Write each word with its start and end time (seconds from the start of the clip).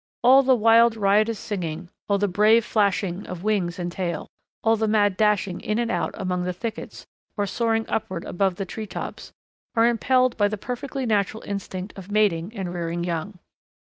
All 0.23 0.41
the 0.41 0.55
wild 0.55 0.95
riotous 0.97 1.37
singing, 1.37 1.91
all 2.09 2.17
the 2.17 2.27
brave 2.27 2.65
flashing 2.65 3.27
of 3.27 3.43
wings 3.43 3.77
and 3.77 3.91
tail, 3.91 4.31
all 4.63 4.75
the 4.75 4.87
mad 4.87 5.15
dashing 5.15 5.59
in 5.61 5.77
and 5.77 5.91
out 5.91 6.09
among 6.15 6.43
the 6.43 6.53
thickets 6.57 7.05
or 7.37 7.45
soaring 7.45 7.87
upward 7.87 8.25
above 8.25 8.55
the 8.55 8.65
tree 8.65 8.87
tops, 8.87 9.31
are 9.75 9.85
impelled 9.85 10.37
by 10.37 10.47
the 10.47 10.57
perfectly 10.57 11.05
natural 11.05 11.43
instinct 11.45 11.95
of 11.95 12.09
mating 12.09 12.51
and 12.55 12.73
rearing 12.73 13.03
young. 13.03 13.37